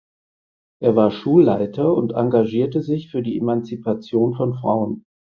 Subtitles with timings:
[0.81, 5.05] Er war Schulleiter und engagierte sich für die Emanzipation von Frauen.